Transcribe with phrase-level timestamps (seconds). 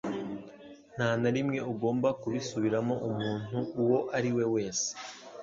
[0.95, 4.87] Nta na rimwe ugomba kubisubiramo umuntu uwo ari we wese